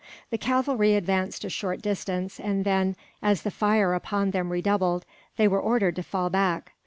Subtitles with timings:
[0.31, 5.05] The cavalry advanced a short distance and then, as the fire upon them redoubled,
[5.37, 6.71] they were ordered to fall back.